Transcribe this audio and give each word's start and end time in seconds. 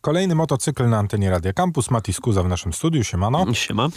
Kolejny 0.00 0.34
motocykl 0.34 0.88
na 0.88 0.98
antenie 0.98 1.30
Radia 1.30 1.52
Campus. 1.52 1.90
Mati 1.90 2.12
Skuza 2.12 2.42
w 2.42 2.48
naszym 2.48 2.72
studiu. 2.72 3.04
Siemano. 3.04 3.54
Siema. 3.54 3.88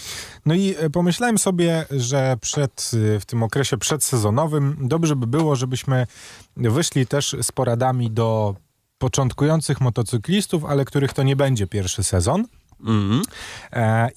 No 0.45 0.53
i 0.53 0.75
e, 0.77 0.89
pomyślałem 0.89 1.37
sobie, 1.37 1.85
że 1.91 2.37
przed, 2.41 2.91
e, 3.15 3.19
w 3.19 3.25
tym 3.25 3.43
okresie 3.43 3.77
przedsezonowym 3.77 4.77
dobrze 4.81 5.15
by 5.15 5.27
było, 5.27 5.55
żebyśmy 5.55 6.07
wyszli 6.57 7.07
też 7.07 7.35
z 7.41 7.51
poradami 7.51 8.11
do 8.11 8.55
początkujących 8.97 9.81
motocyklistów, 9.81 10.65
ale 10.65 10.85
których 10.85 11.13
to 11.13 11.23
nie 11.23 11.35
będzie 11.35 11.67
pierwszy 11.67 12.03
sezon. 12.03 12.45
Mm. 12.85 13.21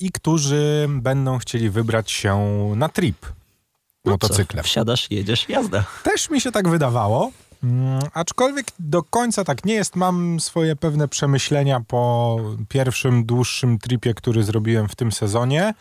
I 0.01 0.13
którzy 0.13 0.87
będą 0.89 1.39
chcieli 1.39 1.71
wybrać 1.71 2.11
się 2.11 2.39
na 2.77 2.89
trip 2.89 3.27
No 4.05 4.13
motocyklem. 4.13 4.65
Co? 4.65 4.69
Wsiadasz, 4.69 5.11
jedziesz, 5.11 5.49
jazda. 5.49 5.85
Też 6.03 6.31
mi 6.31 6.41
się 6.41 6.53
tak 6.53 6.69
wydawało. 6.69 7.31
Mm, 7.65 8.01
aczkolwiek 8.15 8.67
do 8.79 9.03
końca 9.03 9.45
tak 9.45 9.65
nie 9.65 9.75
jest. 9.75 9.97
Mam 9.97 10.41
swoje 10.41 10.77
pewne 10.77 11.09
przemyślenia 11.09 11.81
po 11.89 12.37
pierwszym 12.69 13.25
dłuższym 13.25 13.79
tripie, 13.79 14.15
który 14.15 14.43
zrobiłem 14.43 14.89
w 14.89 14.97
tym 14.97 15.13
sezonie 15.13 15.75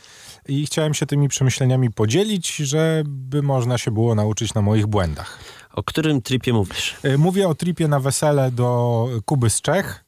i 0.47 0.65
chciałem 0.65 0.93
się 0.93 1.05
tymi 1.05 1.27
przemyśleniami 1.27 1.91
podzielić, 1.91 2.55
żeby 2.55 3.41
można 3.41 3.77
się 3.77 3.91
było 3.91 4.15
nauczyć 4.15 4.53
na 4.53 4.61
moich 4.61 4.87
błędach. 4.87 5.39
O 5.73 5.83
którym 5.83 6.21
tripie 6.21 6.53
mówisz? 6.53 6.95
Y, 7.05 7.17
Mówię 7.17 7.47
o 7.47 7.55
tripie 7.55 7.87
na 7.87 7.99
wesele 7.99 8.51
do 8.51 9.07
Kuby 9.25 9.49
z 9.49 9.61
Czech, 9.61 10.05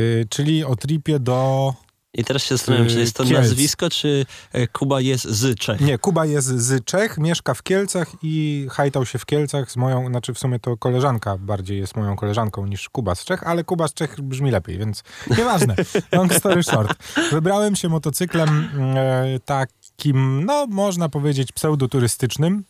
y, 0.00 0.26
czyli 0.30 0.64
o 0.64 0.76
tripie 0.76 1.18
do... 1.18 1.74
I 2.18 2.24
teraz 2.24 2.42
się 2.42 2.56
zastanawiam, 2.56 2.88
czy 2.88 3.00
jest 3.00 3.16
to 3.16 3.24
Kielc. 3.24 3.38
nazwisko, 3.38 3.90
czy 3.90 4.26
e, 4.52 4.66
Kuba 4.66 5.00
jest 5.00 5.24
z 5.24 5.58
Czech. 5.58 5.80
Nie, 5.80 5.98
Kuba 5.98 6.26
jest 6.26 6.46
z 6.46 6.84
Czech, 6.84 7.18
mieszka 7.18 7.54
w 7.54 7.62
Kielcach 7.62 8.08
i 8.22 8.66
hajtał 8.70 9.06
się 9.06 9.18
w 9.18 9.26
Kielcach 9.26 9.70
z 9.70 9.76
moją, 9.76 10.06
znaczy 10.06 10.34
w 10.34 10.38
sumie 10.38 10.58
to 10.58 10.76
koleżanka 10.76 11.38
bardziej 11.38 11.78
jest 11.78 11.96
moją 11.96 12.16
koleżanką 12.16 12.66
niż 12.66 12.88
Kuba 12.88 13.14
z 13.14 13.24
Czech, 13.24 13.42
ale 13.46 13.64
Kuba 13.64 13.88
z 13.88 13.94
Czech 13.94 14.20
brzmi 14.20 14.50
lepiej, 14.50 14.78
więc 14.78 15.02
nieważne. 15.38 15.74
Long 16.12 16.34
story 16.34 16.62
short. 16.62 16.98
Wybrałem 17.30 17.76
się 17.76 17.88
motocyklem 17.88 18.68
e, 18.96 19.40
takim, 19.44 20.44
no 20.44 20.66
można 20.66 21.08
powiedzieć 21.08 21.52
pseudoturystycznym. 21.52 22.64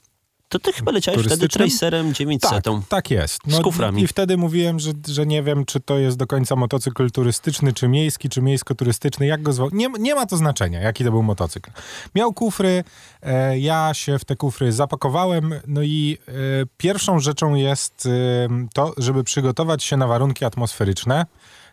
To 0.48 0.58
ty 0.58 0.72
chyba 0.72 0.92
leciałeś 0.92 1.26
wtedy? 1.26 1.48
Tracerem 1.48 2.14
900. 2.14 2.50
Tak, 2.50 2.74
tak 2.88 3.10
jest. 3.10 3.40
Z 3.46 3.60
kuframi. 3.60 4.02
I 4.02 4.06
wtedy 4.06 4.36
mówiłem, 4.36 4.78
że, 4.78 4.92
że 5.08 5.26
nie 5.26 5.42
wiem, 5.42 5.64
czy 5.64 5.80
to 5.80 5.98
jest 5.98 6.16
do 6.16 6.26
końca 6.26 6.56
motocykl 6.56 7.10
turystyczny, 7.10 7.72
czy 7.72 7.88
miejski, 7.88 8.28
czy 8.28 8.42
miejsko-turystyczny, 8.42 9.26
jak 9.26 9.42
go 9.42 9.52
zwał. 9.52 9.68
Nie, 9.72 9.88
nie 9.98 10.14
ma 10.14 10.26
to 10.26 10.36
znaczenia, 10.36 10.80
jaki 10.80 11.04
to 11.04 11.10
był 11.10 11.22
motocykl. 11.22 11.70
Miał 12.14 12.32
kufry, 12.32 12.84
e, 13.22 13.58
ja 13.58 13.94
się 13.94 14.18
w 14.18 14.24
te 14.24 14.36
kufry 14.36 14.72
zapakowałem, 14.72 15.54
no 15.66 15.82
i 15.82 16.18
e, 16.28 16.32
pierwszą 16.76 17.20
rzeczą 17.20 17.54
jest 17.54 18.06
e, 18.06 18.66
to, 18.74 18.94
żeby 18.96 19.24
przygotować 19.24 19.84
się 19.84 19.96
na 19.96 20.06
warunki 20.06 20.44
atmosferyczne, 20.44 21.26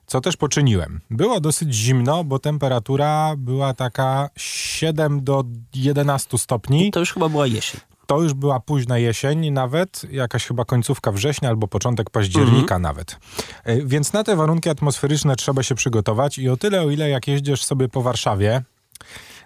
co 0.07 0.21
też 0.21 0.37
poczyniłem. 0.37 1.01
Było 1.09 1.39
dosyć 1.39 1.73
zimno, 1.73 2.23
bo 2.23 2.39
temperatura 2.39 3.33
była 3.37 3.73
taka 3.73 4.29
7 4.37 5.23
do 5.23 5.43
11 5.73 6.37
stopni. 6.37 6.91
To 6.91 6.99
już 6.99 7.13
chyba 7.13 7.29
była 7.29 7.47
jesień. 7.47 7.81
To 8.08 8.22
już 8.22 8.34
była 8.34 8.59
późna 8.59 8.98
jesień 8.98 9.52
nawet, 9.52 10.02
jakaś 10.11 10.45
chyba 10.45 10.66
końcówka 10.66 11.11
września 11.11 11.50
albo 11.50 11.67
początek 11.67 12.09
października 12.09 12.80
nawet. 12.80 13.17
E, 13.64 13.81
Więc 13.86 14.14
na 14.14 14.23
te 14.23 14.36
warunki 14.36 14.70
atmosferyczne 14.70 15.36
trzeba 15.36 15.64
się 15.64 15.75
przygotować 15.75 16.38
i 16.38 16.50
o 16.50 16.58
tyle, 16.58 16.81
o 16.81 16.89
ile 16.89 17.09
jak 17.09 17.28
jeździsz 17.28 17.64
sobie 17.64 17.89
po 17.89 18.02
Warszawie, 18.02 18.61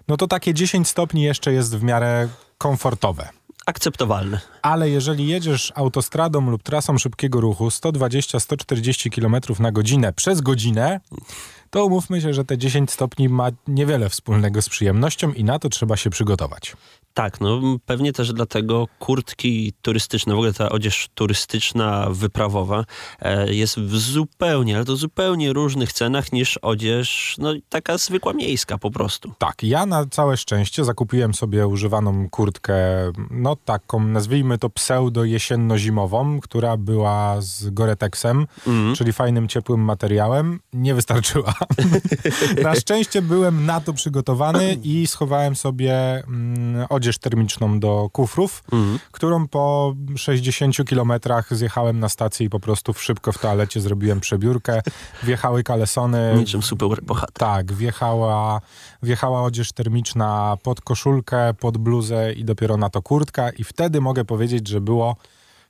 no 0.08 0.16
to 0.16 0.26
takie 0.26 0.54
10 0.54 0.88
stopni 0.88 1.22
jeszcze 1.22 1.52
jest 1.52 1.76
w 1.76 1.82
miarę 1.82 2.28
komfortowe. 2.58 3.28
Akceptowalne. 3.66 4.40
Ale 4.62 4.90
jeżeli 4.90 5.28
jedziesz 5.28 5.72
autostradą 5.74 6.50
lub 6.50 6.62
trasą 6.62 6.98
szybkiego 6.98 7.40
ruchu 7.40 7.68
120-140 7.68 9.10
km 9.10 9.62
na 9.62 9.72
godzinę 9.72 10.12
przez 10.12 10.40
godzinę, 10.40 11.00
to 11.70 11.84
umówmy 11.84 12.20
się, 12.20 12.34
że 12.34 12.44
te 12.44 12.58
10 12.58 12.90
stopni 12.90 13.28
ma 13.28 13.48
niewiele 13.68 14.08
wspólnego 14.08 14.62
z 14.62 14.68
przyjemnością 14.68 15.32
i 15.32 15.44
na 15.44 15.58
to 15.58 15.68
trzeba 15.68 15.96
się 15.96 16.10
przygotować. 16.10 16.76
Tak, 17.14 17.40
no 17.40 17.60
pewnie 17.86 18.12
też 18.12 18.32
dlatego 18.32 18.88
kurtki 18.98 19.72
turystyczne, 19.82 20.34
w 20.34 20.36
ogóle 20.36 20.52
ta 20.52 20.68
odzież 20.68 21.08
turystyczna, 21.14 22.06
wyprawowa 22.10 22.84
e, 23.20 23.54
jest 23.54 23.80
w 23.80 23.98
zupełnie, 23.98 24.76
ale 24.76 24.84
to 24.84 24.96
zupełnie 24.96 25.52
różnych 25.52 25.92
cenach 25.92 26.32
niż 26.32 26.56
odzież, 26.56 27.36
no 27.38 27.52
taka 27.68 27.98
zwykła 27.98 28.32
miejska 28.32 28.78
po 28.78 28.90
prostu. 28.90 29.32
Tak, 29.38 29.62
ja 29.62 29.86
na 29.86 30.06
całe 30.06 30.36
szczęście 30.36 30.84
zakupiłem 30.84 31.34
sobie 31.34 31.66
używaną 31.66 32.28
kurtkę, 32.30 32.74
no 33.30 33.56
taką, 33.56 34.00
nazwijmy 34.04 34.58
to 34.58 34.68
pseudo-jesienno-zimową, 34.70 36.40
która 36.40 36.76
była 36.76 37.36
z 37.40 37.70
Goretexem, 37.70 38.46
Mhm. 38.66 38.94
czyli 38.94 39.12
fajnym, 39.12 39.48
ciepłym 39.48 39.80
materiałem. 39.80 40.60
Nie 40.72 40.94
wystarczyła. 40.94 41.54
na 42.62 42.74
szczęście 42.74 43.22
byłem 43.22 43.66
na 43.66 43.80
to 43.80 43.92
przygotowany 43.92 44.78
i 44.82 45.06
schowałem 45.06 45.56
sobie 45.56 45.94
mm, 46.28 46.86
odzież 47.00 47.18
termiczną 47.18 47.80
do 47.80 48.08
kufrów, 48.12 48.62
Mhm. 48.72 48.98
którą 49.12 49.48
po 49.48 49.94
60 50.16 50.84
kilometrach 50.84 51.54
zjechałem 51.56 51.98
na 52.00 52.08
stację 52.08 52.46
i 52.46 52.50
po 52.50 52.60
prostu 52.60 52.94
szybko 52.94 53.32
w 53.32 53.38
toalecie 53.38 53.80
zrobiłem 53.80 54.20
przebiórkę. 54.20 54.80
Wjechały 55.22 55.62
kalesony. 55.62 56.34
Niczym 56.36 56.62
super 56.62 56.88
bohater. 57.02 57.32
Tak, 57.32 57.72
wjechała, 57.72 58.60
wjechała 59.02 59.42
odzież 59.42 59.72
termiczna 59.72 60.56
pod 60.62 60.80
koszulkę, 60.80 61.54
pod 61.54 61.78
bluzę 61.78 62.32
i 62.32 62.44
dopiero 62.44 62.76
na 62.76 62.90
to 62.90 63.02
kurtka 63.02 63.50
i 63.50 63.64
wtedy 63.64 64.00
mogę 64.00 64.24
powiedzieć, 64.24 64.68
że 64.68 64.80
było 64.80 65.16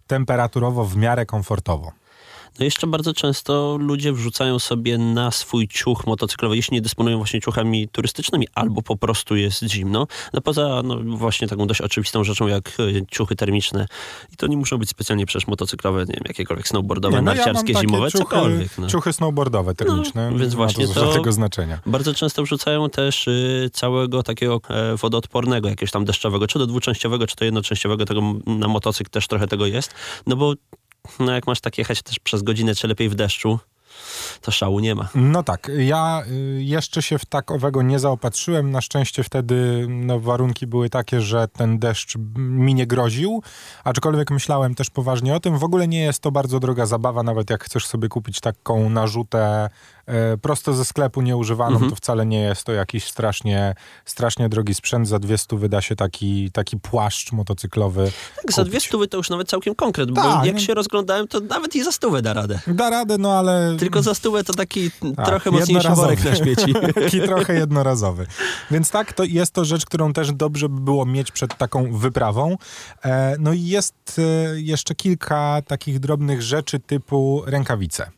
temperaturowo 0.07 0.85
w 0.85 0.97
miarę 0.97 1.27
komfortowo. 1.27 1.93
No 2.59 2.65
jeszcze 2.65 2.87
bardzo 2.87 3.15
często 3.15 3.77
ludzie 3.81 4.12
wrzucają 4.12 4.59
sobie 4.59 4.99
na 4.99 5.31
swój 5.31 5.69
ciuch 5.69 6.06
motocyklowy, 6.06 6.56
jeśli 6.56 6.75
nie 6.75 6.81
dysponują 6.81 7.16
właśnie 7.16 7.41
ciuchami 7.41 7.88
turystycznymi, 7.88 8.47
albo 8.55 8.83
po 8.83 8.97
prostu 8.97 9.37
jest 9.37 9.62
zimno. 9.62 10.06
No 10.33 10.41
poza 10.41 10.83
no, 10.84 10.97
właśnie 11.16 11.49
taką 11.49 11.66
dość 11.66 11.81
oczywistą 11.81 12.25
rzeczą 12.25 12.47
jak 12.47 12.69
e, 12.69 13.06
ciuchy 13.11 13.37
termiczne. 13.37 13.87
I 14.33 14.37
to 14.37 14.47
nie 14.47 14.56
muszą 14.56 14.78
być 14.78 14.91
specjalnie 14.91 15.27
przecież 15.27 15.49
motocyklowe, 15.49 16.00
nie 16.00 16.15
wiem, 16.15 16.25
jakiekolwiek 16.28 16.69
snowboardowe, 16.69 17.16
Nie, 17.16 17.22
no 17.22 17.31
ja 17.31 17.37
narciarskie, 17.37 17.75
takie 17.75 17.88
zimowe, 17.88 18.11
ciuchy, 18.11 18.25
cokolwiek. 18.25 18.78
No. 18.78 18.87
Ciuchy 18.87 19.12
snowboardowe 19.12 19.75
termiczne. 19.75 20.31
No, 20.31 20.38
więc 20.38 20.55
właśnie 20.55 20.88
to 20.88 20.94
to- 20.94 21.06
żadnego 21.06 21.32
znaczenia. 21.32 21.78
Bardzo 21.87 22.15
często 22.15 22.43
wrzucają 22.43 22.91
też 22.91 23.28
y, 23.28 23.71
całego 23.72 24.22
takiego 24.22 24.61
e, 24.69 24.97
wodoodpornego, 24.97 25.69
jakiegoś 25.69 25.91
tam 25.91 26.05
deszczowego, 26.05 26.47
czy 26.47 26.59
to 26.59 26.67
dwuczęściowego, 26.67 27.27
czy 27.27 27.37
to 27.37 27.44
jednoczęściowego, 27.44 28.05
tego 28.05 28.21
na 28.47 28.69
motocykl 28.69 29.11
też 29.11 29.28
trochę 29.28 29.47
tego 29.47 29.67
jest. 29.67 29.94
No 30.27 30.37
bo 30.37 30.55
no 31.19 31.32
jak 31.32 31.47
masz 31.47 31.60
tak 31.60 31.78
jechać 31.78 32.03
też 32.03 32.19
przez 32.19 32.43
godzinę, 32.43 32.75
czy 32.75 32.88
lepiej 32.88 33.09
w 33.09 33.15
deszczu, 33.15 33.59
to 34.41 34.51
szału 34.51 34.81
nie 34.81 34.95
ma. 34.95 35.09
No 35.15 35.43
tak, 35.43 35.71
ja 35.79 36.23
y, 36.31 36.63
jeszcze 36.63 37.03
się 37.03 37.19
w 37.19 37.25
tak 37.25 37.51
owego 37.51 37.83
nie 37.83 37.99
zaopatrzyłem. 37.99 38.71
Na 38.71 38.81
szczęście 38.81 39.23
wtedy 39.25 39.87
no, 39.89 40.21
warunki 40.21 40.67
były 40.67 40.91
takie, 40.91 41.21
że 41.21 41.49
ten 41.49 41.79
deszcz 41.79 42.17
mi 42.37 42.75
nie 42.75 42.87
groził, 42.87 43.43
aczkolwiek 43.85 44.31
myślałem 44.31 44.75
też 44.75 44.91
poważnie 44.91 45.35
o 45.35 45.41
tym. 45.41 45.59
W 45.59 45.65
ogóle 45.65 45.89
nie 45.89 46.01
jest 46.01 46.21
to 46.23 46.31
bardzo 46.33 46.61
droga 46.61 46.87
zabawa, 46.87 47.23
nawet 47.23 47.51
jak 47.51 47.65
chcesz 47.65 47.87
sobie 47.87 48.09
kupić 48.09 48.41
taką 48.41 48.91
narzutę 48.91 49.71
e, 50.07 50.37
prosto 50.37 50.73
ze 50.75 50.85
sklepu 50.85 51.23
nieużywaną, 51.23 51.71
Mhm. 51.73 51.91
to 51.91 51.97
wcale 51.97 52.27
nie 52.27 52.41
jest 52.41 52.65
to 52.65 52.73
jakiś 52.73 53.05
strasznie, 53.05 53.75
strasznie 54.05 54.49
drogi 54.49 54.75
sprzęt. 54.75 55.09
Za 55.09 55.19
200 55.19 55.57
wyda 55.57 55.81
się 55.81 55.97
taki, 55.97 56.51
taki 56.51 56.77
płaszcz 56.77 57.33
motocyklowy. 57.33 58.12
Tak, 58.37 58.53
za 58.53 58.62
kupić. 58.62 58.71
dwie 58.71 58.81
stówy 58.81 59.09
to 59.09 59.17
już 59.17 59.31
nawet 59.31 59.49
całkiem 59.49 59.75
konkret, 59.75 60.11
bo 60.11 60.23
Tak, 60.23 60.45
jak 60.47 60.55
no. 60.55 60.61
się 60.61 60.75
rozglądałem, 60.75 61.29
to 61.29 61.41
nawet 61.41 61.77
i 61.77 61.85
za 61.85 61.93
stówę 61.93 62.23
da 62.23 62.33
radę. 62.33 62.61
Da 62.67 62.91
radę, 62.91 63.19
no 63.19 63.33
ale... 63.33 63.77
Tylko 63.79 64.03
za 64.03 64.15
stówę 64.20 64.44
to 64.44 64.54
taki 64.54 64.91
Tak, 65.16 65.26
trochę 65.26 65.50
mocniejszy 65.50 65.88
worek 65.88 66.25
na 66.25 66.36
śmieci. 66.36 66.75
Taki 66.94 67.20
trochę 67.20 67.54
jednorazowy. 67.54 68.26
Więc 68.70 68.91
tak, 68.91 69.12
to 69.12 69.25
jest 69.25 69.53
to 69.53 69.64
rzecz, 69.64 69.86
którą 69.86 70.12
też 70.12 70.32
dobrze 70.32 70.69
by 70.69 70.81
było 70.81 71.06
mieć 71.06 71.32
przed 71.32 71.56
taką 71.58 71.98
wyprawą. 71.98 72.56
E, 73.04 73.36
no 73.38 73.53
i 73.53 73.62
jest 73.62 74.19
e, 74.19 74.60
jeszcze 74.60 74.94
kilka 74.94 75.62
takich 75.66 76.00
drobnych 76.00 76.42
rzeczy 76.42 76.81
typu 76.81 77.42
rękawice. 77.47 78.10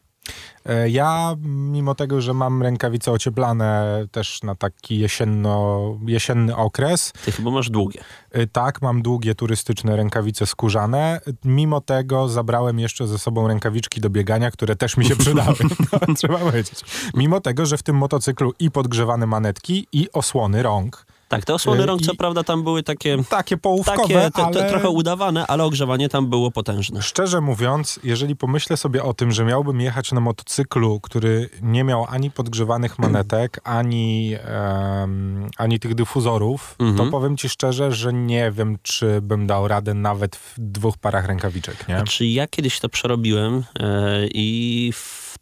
E, 0.66 0.90
Ja, 0.90 1.36
mimo 1.44 1.94
tego, 1.94 2.20
że 2.20 2.34
mam 2.34 2.62
rękawice 2.62 3.12
ocieplane 3.12 3.84
też 4.12 4.42
na 4.42 4.54
taki 4.54 4.98
jesienno, 4.98 5.80
jesienny 6.06 6.56
okres, 6.56 7.12
Ty 7.24 7.32
chyba 7.32 7.50
masz 7.50 7.70
długie. 7.70 8.00
y, 8.36 8.46
tak, 8.46 8.82
mam 8.82 9.02
długie 9.02 9.34
turystyczne 9.34 9.96
rękawice 9.96 10.46
skórzane. 10.46 11.20
Mimo 11.44 11.80
tego 11.80 12.28
zabrałem 12.28 12.78
jeszcze 12.78 13.06
ze 13.06 13.18
sobą 13.18 13.48
rękawiczki 13.48 14.00
do 14.00 14.10
biegania, 14.10 14.50
które 14.50 14.76
też 14.76 14.96
mi 14.96 15.04
się 15.04 15.16
przydały. 15.24 15.56
No, 16.08 16.14
trzeba 16.14 16.38
powiedzieć. 16.38 16.80
Mimo 17.14 17.40
tego, 17.40 17.66
że 17.66 17.76
w 17.78 17.82
tym 17.82 17.96
motocyklu 17.96 18.52
i 18.58 18.70
podgrzewane 18.70 19.26
manetki, 19.26 19.86
i 19.92 20.08
osłony 20.12 20.62
rąk. 20.62 21.06
Tak, 21.32 21.44
te 21.44 21.54
osłony 21.54 21.82
Y, 21.82 21.86
rąk, 21.86 22.02
co 22.02 22.12
i- 22.12 22.16
prawda, 22.16 22.44
tam 22.44 22.62
były 22.62 22.82
takie, 22.82 23.16
Takie 23.28 23.56
połówkowe, 23.56 23.98
takie 23.98 24.14
te, 24.14 24.30
te, 24.30 24.44
ale... 24.44 24.70
trochę 24.70 24.88
udawane, 24.88 25.46
ale 25.46 25.64
ogrzewanie 25.64 26.08
tam 26.08 26.30
było 26.30 26.50
potężne. 26.50 27.02
Szczerze 27.02 27.40
mówiąc, 27.40 28.00
jeżeli 28.04 28.36
pomyślę 28.36 28.76
sobie 28.76 29.02
o 29.02 29.14
tym, 29.14 29.32
że 29.32 29.44
miałbym 29.44 29.80
jechać 29.80 30.12
na 30.12 30.20
motocyklu, 30.20 31.00
który 31.00 31.50
nie 31.62 31.84
miał 31.84 32.06
ani 32.08 32.30
podgrzewanych 32.30 32.98
manetek, 32.98 33.60
ani, 33.64 34.34
em, 34.44 35.46
ani 35.58 35.78
tych 35.80 35.94
dyfuzorów, 35.94 36.76
Mhm. 36.78 36.98
to 36.98 37.10
powiem 37.12 37.36
ci 37.36 37.48
szczerze, 37.48 37.92
że 37.92 38.12
nie 38.12 38.50
wiem, 38.50 38.78
czy 38.82 39.20
bym 39.22 39.46
dał 39.46 39.68
radę 39.68 39.94
nawet 39.94 40.36
w 40.36 40.54
dwóch 40.58 40.98
parach 40.98 41.26
rękawiczek, 41.26 41.88
nie? 41.88 41.94
Znaczy 41.96 42.26
ja 42.26 42.46
kiedyś 42.46 42.80
to 42.80 42.88
przerobiłem 42.88 43.64
e, 43.80 44.26
i 44.34 44.92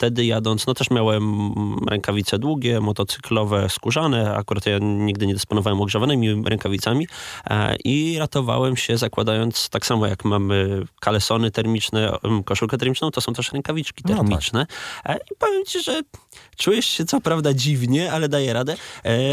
wtedy 0.00 0.24
jadąc, 0.24 0.66
no 0.66 0.74
też 0.74 0.90
miałem 0.90 1.54
rękawice 1.90 2.38
długie, 2.38 2.80
motocyklowe, 2.80 3.68
skórzane. 3.68 4.34
Akurat 4.34 4.66
ja 4.66 4.78
nigdy 4.80 5.26
nie 5.26 5.34
dysponowałem 5.34 5.80
ogrzewanymi 5.80 6.42
rękawicami 6.44 7.06
e, 7.50 7.76
i 7.84 8.18
ratowałem 8.18 8.76
się 8.76 8.96
zakładając 8.96 9.68
tak 9.68 9.86
samo 9.86 10.06
jak 10.06 10.24
mamy 10.24 10.82
kalesony 11.00 11.50
termiczne, 11.50 12.18
koszulkę 12.44 12.78
termiczną, 12.78 13.10
to 13.10 13.20
są 13.20 13.32
też 13.32 13.52
rękawiczki 13.52 14.02
termiczne. 14.02 14.66
No 15.04 15.14
tak. 15.14 15.22
I 15.32 15.34
powiem 15.38 15.64
ci, 15.64 15.82
że 15.82 16.02
czujesz 16.60 16.86
się 16.86 17.04
co 17.04 17.20
prawda 17.20 17.54
dziwnie, 17.54 18.12
ale 18.12 18.28
daje 18.28 18.52
radę. 18.52 18.76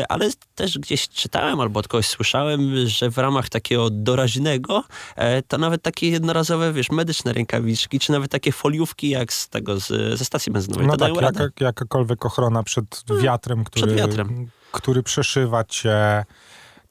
Ale 0.10 0.30
też 0.56 0.80
gdzieś 0.80 1.10
czytałem 1.10 1.60
albo 1.60 1.80
od 1.80 1.88
kogoś 1.88 2.08
słyszałem, 2.08 2.88
że 2.88 3.12
w 3.12 3.18
ramach 3.18 3.50
takiego 3.50 3.90
doraźnego 3.90 4.84
to 5.48 5.58
nawet 5.58 5.82
takie 5.82 6.10
jednorazowe, 6.10 6.74
wiesz, 6.74 6.90
medyczne 6.90 7.34
rękawiczki, 7.34 8.00
czy 8.00 8.12
nawet 8.12 8.32
takie 8.32 8.52
foliówki 8.52 9.10
jak 9.10 9.34
z 9.34 9.50
tego, 9.50 9.80
z, 9.80 10.18
ze 10.20 10.26
stacji 10.26 10.52
benzynowej. 10.52 10.88
No 10.88 10.98
tak, 10.98 11.22
jaka, 11.22 11.44
jakakolwiek 11.60 12.26
ochrona 12.26 12.64
przed 12.64 13.04
no, 13.10 13.18
wiatrem, 13.18 13.64
który, 13.64 13.88
przed 13.88 13.98
wiatrem. 13.98 14.50
który 14.72 15.04
przeszywa 15.04 15.64
cię 15.64 16.26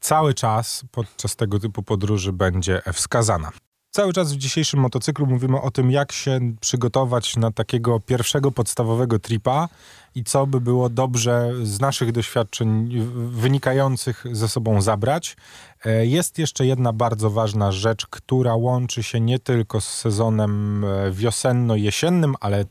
cały 0.01 0.35
czas 0.35 0.85
podczas 0.91 1.37
tego 1.37 1.59
typu 1.59 1.83
podróży 1.83 2.33
będzie 2.33 2.83
wskazana. 2.93 3.53
Cały 3.97 4.13
czas 4.13 4.33
w 4.33 4.37
dzisiejszym 4.37 4.81
motocyklu 4.81 5.27
mówimy 5.27 5.61
o 5.61 5.71
tym, 5.71 5.91
jak 5.91 6.13
się 6.13 6.41
przygotować 6.61 7.37
na 7.37 7.51
takiego 7.51 8.01
pierwszego 8.01 8.53
podstawowego 8.53 9.19
tripa 9.19 9.69
i 10.15 10.25
co 10.25 10.47
by 10.47 10.61
było 10.61 10.89
dobrze 10.89 11.53
z 11.63 11.81
naszych 11.81 12.13
doświadczeń 12.13 12.91
wynikających 13.31 14.25
ze 14.33 14.49
sobą 14.49 14.83
zabrać. 14.83 15.37
E, 15.85 16.07
jest 16.07 16.39
jeszcze 16.39 16.67
jedna 16.67 16.93
bardzo 16.93 17.31
ważna 17.31 17.73
rzecz, 17.73 18.07
która 18.07 18.55
łączy 18.55 19.03
się 19.03 19.21
nie 19.21 19.39
tylko 19.39 19.81
z 19.81 19.89
sezonem 19.89 20.85
e, 20.85 21.13
wiosenno-jesiennym, 21.13 22.35
ale 22.41 22.65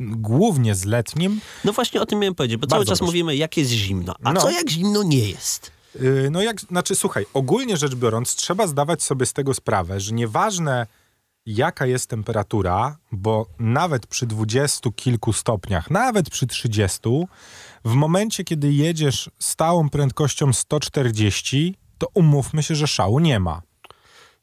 głównie 0.00 0.74
z 0.74 0.84
letnim. 0.84 1.40
No 1.64 1.72
właśnie 1.72 2.00
o 2.00 2.06
tym 2.06 2.18
miałem 2.18 2.34
powiedzieć, 2.34 2.56
bo 2.56 2.66
bardzo 2.66 2.74
cały 2.74 2.84
czas 2.84 2.98
proszę. 2.98 3.08
mówimy, 3.08 3.36
jak 3.36 3.56
jest 3.56 3.70
zimno. 3.70 4.14
A 4.24 4.32
no. 4.32 4.40
co 4.40 4.50
jak 4.50 4.70
zimno 4.70 5.02
nie 5.02 5.28
jest? 5.28 5.79
Y, 5.96 6.28
no 6.30 6.42
jak, 6.42 6.60
znaczy 6.60 6.94
słuchaj, 6.94 7.26
ogólnie 7.34 7.76
rzecz 7.76 7.94
biorąc, 7.94 8.34
trzeba 8.34 8.66
zdawać 8.66 9.02
sobie 9.02 9.26
z 9.26 9.32
tego 9.32 9.54
sprawę, 9.54 10.00
że 10.00 10.14
nieważne 10.14 10.86
jaka 11.46 11.86
jest 11.86 12.10
temperatura, 12.10 12.96
bo 13.12 13.46
nawet 13.58 14.06
przy 14.06 14.26
dwudziestu 14.26 14.92
kilku 14.92 15.32
stopniach, 15.32 15.90
nawet 15.90 16.30
przy 16.30 16.46
30, 16.46 17.00
w 17.84 17.94
momencie, 17.94 18.44
kiedy 18.44 18.72
jedziesz 18.72 19.30
stałą 19.38 19.88
prędkością 19.88 20.52
140, 20.52 21.74
to 21.98 22.06
umówmy 22.14 22.62
się, 22.62 22.74
że 22.74 22.86
szału 22.86 23.18
nie 23.18 23.40
ma. 23.40 23.62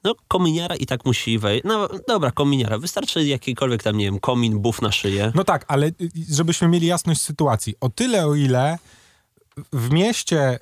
No, 0.03 0.15
kominiara 0.27 0.75
i 0.75 0.85
tak 0.85 1.05
musi 1.05 1.39
wejść. 1.39 1.63
No 1.65 1.89
dobra, 2.07 2.31
kominiara. 2.31 2.77
Wystarczy 2.77 3.23
jakikolwiek 3.23 3.83
tam, 3.83 3.97
nie 3.97 4.05
wiem, 4.05 4.19
komin, 4.19 4.59
buf 4.59 4.81
na 4.81 4.91
szyję. 4.91 5.31
No 5.35 5.43
tak, 5.43 5.65
ale 5.67 5.87
y, 5.87 5.93
żebyśmy 6.29 6.67
mieli 6.67 6.87
jasność 6.87 7.21
sytuacji. 7.21 7.75
O 7.81 7.89
tyle, 7.89 8.27
o 8.27 8.35
ile 8.35 8.77
w 9.73 9.91
mieście 9.91 10.59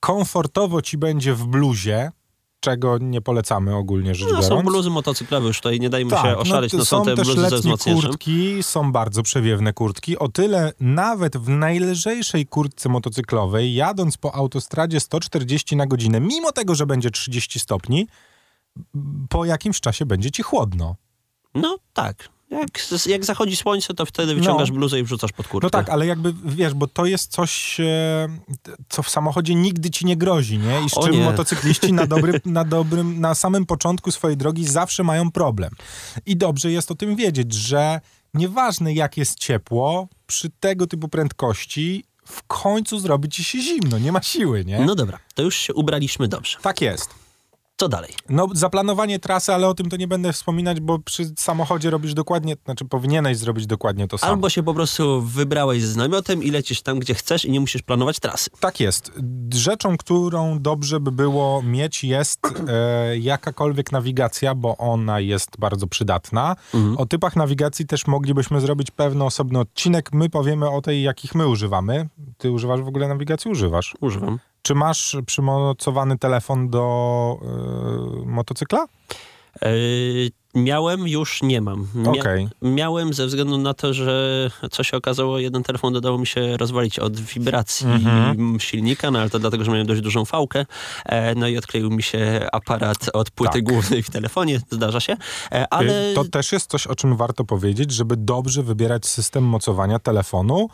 komfortowo 0.00 0.82
ci 0.82 0.98
będzie 0.98 1.34
w 1.34 1.46
bluzie, 1.46 2.12
czego 2.60 2.98
nie 2.98 3.20
polecamy 3.20 3.76
ogólnie 3.76 4.14
rzecz 4.14 4.32
no, 4.32 4.42
Są 4.42 4.62
bluzy 4.62 4.90
motocyklowe, 4.90 5.46
już 5.46 5.56
tutaj 5.56 5.80
nie 5.80 5.90
dajmy 5.90 6.10
tak, 6.10 6.22
się 6.22 6.30
no 6.30 6.38
oszaleć, 6.38 6.72
no, 6.72 6.78
no 6.78 6.84
są, 6.84 6.98
są 6.98 7.04
te 7.04 7.14
też 7.14 7.26
bluzy 7.26 7.50
ze 7.50 7.56
wzmocnieniem. 7.56 8.02
kurtki, 8.02 8.62
są 8.62 8.92
bardzo 8.92 9.22
przewiewne 9.22 9.72
kurtki, 9.72 10.18
o 10.18 10.28
tyle 10.28 10.72
nawet 10.80 11.36
w 11.36 11.48
najlżejszej 11.48 12.46
kurtce 12.46 12.88
motocyklowej, 12.88 13.74
jadąc 13.74 14.16
po 14.16 14.34
autostradzie 14.34 15.00
140 15.00 15.76
na 15.76 15.86
godzinę, 15.86 16.20
mimo 16.20 16.52
tego, 16.52 16.74
że 16.74 16.86
będzie 16.86 17.10
30 17.10 17.60
stopni, 17.60 18.06
po 19.28 19.44
jakimś 19.44 19.80
czasie 19.80 20.06
będzie 20.06 20.30
ci 20.30 20.42
chłodno. 20.42 20.96
No 21.54 21.78
tak, 21.92 22.28
jak, 22.50 23.06
jak 23.06 23.24
zachodzi 23.24 23.56
słońce, 23.56 23.94
to 23.94 24.06
wtedy 24.06 24.34
wyciągasz 24.34 24.68
no. 24.68 24.74
bluzę 24.74 25.00
i 25.00 25.02
wrzucasz 25.02 25.32
pod 25.32 25.48
kurtkę. 25.48 25.66
No 25.66 25.70
tak, 25.70 25.88
ale 25.88 26.06
jakby, 26.06 26.34
wiesz, 26.44 26.74
bo 26.74 26.86
to 26.86 27.06
jest 27.06 27.32
coś, 27.32 27.80
e, 27.80 28.28
co 28.88 29.02
w 29.02 29.10
samochodzie 29.10 29.54
nigdy 29.54 29.90
ci 29.90 30.06
nie 30.06 30.16
grozi, 30.16 30.58
nie? 30.58 30.84
I 30.86 30.90
z 30.90 30.94
czym 31.04 31.22
motocykliści 31.22 31.92
na, 31.92 32.06
dobry, 32.06 32.40
na 32.44 32.64
dobrym, 32.64 33.20
na 33.20 33.34
samym 33.34 33.66
początku 33.66 34.10
swojej 34.10 34.36
drogi 34.36 34.68
zawsze 34.68 35.04
mają 35.04 35.30
problem. 35.30 35.70
I 36.26 36.36
dobrze 36.36 36.72
jest 36.72 36.90
o 36.90 36.94
tym 36.94 37.16
wiedzieć, 37.16 37.52
że 37.52 38.00
nieważne 38.34 38.94
jak 38.94 39.16
jest 39.16 39.38
ciepło, 39.38 40.08
przy 40.26 40.50
tego 40.60 40.86
typu 40.86 41.08
prędkości 41.08 42.04
w 42.24 42.42
końcu 42.42 42.98
zrobi 42.98 43.28
ci 43.28 43.44
się 43.44 43.60
zimno, 43.60 43.98
nie 43.98 44.12
ma 44.12 44.22
siły, 44.22 44.64
nie? 44.64 44.80
No 44.84 44.94
dobra, 44.94 45.18
to 45.34 45.42
już 45.42 45.56
się 45.56 45.74
ubraliśmy 45.74 46.28
dobrze. 46.28 46.58
Tak 46.62 46.80
jest. 46.80 47.27
Co 47.80 47.88
dalej? 47.88 48.10
No, 48.28 48.46
zaplanowanie 48.52 49.18
trasy, 49.18 49.54
ale 49.54 49.68
o 49.68 49.74
tym 49.74 49.88
to 49.88 49.96
nie 49.96 50.08
będę 50.08 50.32
wspominać, 50.32 50.80
bo 50.80 50.98
przy 50.98 51.32
samochodzie 51.38 51.90
robisz 51.90 52.14
dokładnie, 52.14 52.56
znaczy 52.64 52.84
powinieneś 52.84 53.36
zrobić 53.36 53.66
dokładnie 53.66 54.08
to 54.08 54.18
samo. 54.18 54.32
Albo 54.32 54.48
się 54.48 54.62
po 54.62 54.74
prostu 54.74 55.22
wybrałeś 55.22 55.82
z 55.82 55.96
namiotem 55.96 56.42
i 56.42 56.50
lecisz 56.50 56.82
tam, 56.82 56.98
gdzie 56.98 57.14
chcesz 57.14 57.44
i 57.44 57.50
nie 57.50 57.60
musisz 57.60 57.82
planować 57.82 58.20
trasy. 58.20 58.50
Tak 58.60 58.80
jest. 58.80 59.12
Rzeczą, 59.54 59.96
którą 59.96 60.58
dobrze 60.58 61.00
by 61.00 61.12
było 61.12 61.62
mieć 61.62 62.04
jest 62.04 62.40
e, 62.68 63.18
jakakolwiek 63.18 63.92
nawigacja, 63.92 64.54
bo 64.54 64.76
ona 64.76 65.20
jest 65.20 65.50
bardzo 65.58 65.86
przydatna. 65.86 66.56
Mhm. 66.74 66.96
O 66.98 67.06
typach 67.06 67.36
nawigacji 67.36 67.86
też 67.86 68.06
moglibyśmy 68.06 68.60
zrobić 68.60 68.90
pewny 68.90 69.24
osobny 69.24 69.58
odcinek. 69.58 70.12
My 70.12 70.30
powiemy 70.30 70.70
o 70.70 70.82
tej, 70.82 71.02
jakich 71.02 71.34
my 71.34 71.48
używamy. 71.48 72.08
Ty 72.38 72.50
używasz 72.50 72.80
w 72.82 72.88
ogóle 72.88 73.08
nawigacji? 73.08 73.50
Używasz? 73.50 73.96
Używam. 74.00 74.38
Czy 74.62 74.74
masz 74.74 75.16
przymocowany 75.26 76.18
telefon 76.18 76.70
do 76.70 77.38
yy, 77.42 78.26
motocykla? 78.26 78.86
Yy, 79.62 80.30
miałem, 80.54 81.08
już 81.08 81.42
nie 81.42 81.60
mam. 81.60 81.86
Mia 81.94 82.10
okay. 82.10 82.48
Miałem 82.62 83.14
ze 83.14 83.26
względu 83.26 83.58
na 83.58 83.74
to, 83.74 83.94
że 83.94 84.50
co 84.70 84.84
się 84.84 84.96
okazało, 84.96 85.38
jeden 85.38 85.62
telefon 85.62 85.92
dodało 85.92 86.18
mi 86.18 86.26
się 86.26 86.56
rozwalić 86.56 86.98
od 86.98 87.20
wibracji 87.20 87.86
mm 87.86 88.02
-hmm. 88.02 88.58
silnika, 88.58 89.10
no 89.10 89.18
ale 89.18 89.30
to 89.30 89.38
dlatego, 89.38 89.64
że 89.64 89.70
miałem 89.70 89.86
dość 89.86 90.00
dużą 90.00 90.24
fałkę. 90.24 90.66
E, 91.04 91.34
no 91.34 91.48
i 91.48 91.58
odkleił 91.58 91.90
mi 91.90 92.02
się 92.02 92.46
aparat 92.52 93.10
od 93.12 93.30
płyty 93.30 93.52
tak. 93.52 93.64
głównej 93.64 94.02
w 94.02 94.10
telefonie, 94.10 94.60
zdarza 94.70 95.00
się. 95.00 95.16
E, 95.52 95.72
ale... 95.72 96.14
To 96.14 96.24
też 96.24 96.52
jest 96.52 96.70
coś, 96.70 96.86
o 96.86 96.94
czym 96.94 97.16
warto 97.16 97.44
powiedzieć, 97.44 97.92
żeby 97.92 98.16
dobrze 98.16 98.62
wybierać 98.62 99.06
system 99.06 99.44
mocowania 99.44 99.98
telefonu 99.98 100.68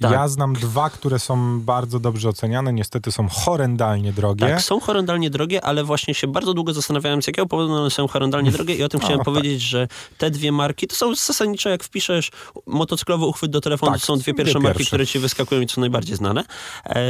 tak. 0.00 0.12
Ja 0.12 0.28
znam 0.28 0.54
dwa, 0.54 0.90
które 0.90 1.18
są 1.18 1.60
bardzo 1.60 2.00
dobrze 2.00 2.28
oceniane, 2.28 2.72
niestety 2.72 3.12
są 3.12 3.28
horrendalnie 3.28 4.12
drogie. 4.12 4.46
Tak, 4.46 4.62
są 4.62 4.80
horrendalnie 4.80 5.30
drogie, 5.30 5.64
ale 5.64 5.84
właśnie 5.84 6.14
się 6.14 6.26
bardzo 6.26 6.54
długo 6.54 6.72
zastanawiałem, 6.72 7.22
z 7.22 7.26
jakiego 7.26 7.46
powodu 7.46 7.72
one 7.74 7.90
są 7.90 8.08
horrendalnie 8.08 8.50
drogie 8.50 8.74
i 8.74 8.82
o 8.82 8.88
tym 8.88 9.00
chciałem 9.04 9.20
o, 9.20 9.24
powiedzieć, 9.24 9.62
tak. 9.62 9.70
że 9.70 9.88
te 10.18 10.30
dwie 10.30 10.52
marki, 10.52 10.86
to 10.86 10.96
są 10.96 11.14
zasadniczo 11.14 11.68
jak 11.68 11.84
wpiszesz 11.84 12.30
motocyklowy 12.66 13.26
uchwyt 13.26 13.50
do 13.50 13.60
telefonu, 13.60 13.92
tak, 13.92 14.00
to 14.00 14.06
są 14.06 14.16
dwie 14.16 14.34
pierwsze 14.34 14.58
dwie 14.58 14.62
marki, 14.62 14.78
pierwsze. 14.78 14.90
które 14.90 15.06
ci 15.06 15.18
wyskakują 15.18 15.60
i 15.60 15.68
są 15.68 15.80
najbardziej 15.80 16.16
znane. 16.16 16.44
E, 16.86 17.00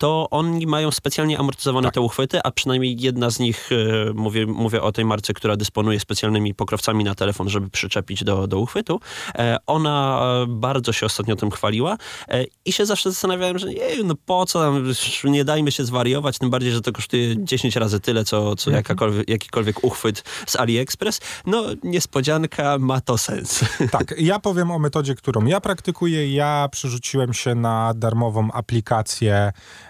to 0.00 0.28
oni 0.30 0.66
mają 0.66 0.90
specjalnie 0.90 1.38
amortyzowane 1.38 1.86
tak. 1.86 1.94
te 1.94 2.00
uchwyty, 2.00 2.40
a 2.44 2.50
przynajmniej 2.50 2.96
jedna 3.00 3.30
z 3.30 3.38
nich, 3.38 3.70
e, 3.72 4.12
mówię, 4.14 4.46
mówię 4.46 4.82
o 4.82 4.92
tej 4.92 5.04
marce, 5.04 5.32
która 5.34 5.56
dysponuje 5.56 6.00
specjalnymi 6.00 6.54
pokrowcami 6.54 7.04
na 7.04 7.14
telefon, 7.14 7.48
żeby 7.48 7.70
przyczepić 7.70 8.24
do, 8.24 8.46
do 8.46 8.58
uchwytu. 8.58 9.00
E, 9.34 9.56
ona 9.66 10.20
bardzo 10.48 10.92
się 10.92 11.06
ostatnio 11.06 11.36
tym 11.36 11.50
chwaliła 11.50 11.96
e, 12.28 12.44
i 12.64 12.72
się 12.72 12.86
zawsze 12.86 13.10
zastanawiałem, 13.10 13.58
że 13.58 13.72
jej, 13.72 14.04
no 14.04 14.14
po 14.26 14.46
co 14.46 14.60
tam, 14.60 14.92
nie 15.24 15.44
dajmy 15.44 15.72
się 15.72 15.84
zwariować, 15.84 16.38
tym 16.38 16.50
bardziej, 16.50 16.72
że 16.72 16.80
to 16.80 16.92
kosztuje 16.92 17.44
10 17.44 17.76
razy 17.76 18.00
tyle, 18.00 18.24
co, 18.24 18.56
co 18.56 18.70
mhm. 18.70 19.24
jakikolwiek 19.28 19.84
uchwyt 19.84 20.24
z 20.46 20.56
AliExpress. 20.56 21.20
No 21.46 21.64
niespodzianka, 21.82 22.78
ma 22.78 23.00
to 23.00 23.18
sens. 23.18 23.60
Tak, 23.90 24.14
ja 24.18 24.38
powiem 24.38 24.70
o 24.70 24.78
metodzie, 24.78 25.14
którą 25.14 25.44
ja 25.46 25.60
praktykuję. 25.60 26.34
Ja 26.34 26.68
przerzuciłem 26.72 27.32
się 27.34 27.54
na 27.54 27.94
darmową 27.94 28.52
aplikację 28.52 29.52